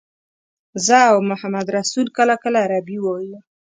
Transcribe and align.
زه 0.85 0.97
او 1.11 1.17
محمدرسول 1.29 2.07
کله 2.17 2.35
کله 2.43 2.57
عربي 2.65 2.97
وایو. 3.01 3.37